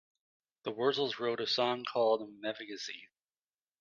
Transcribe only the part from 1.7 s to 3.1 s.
called "Mevagissey".